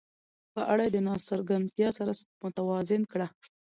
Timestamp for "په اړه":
0.53-0.85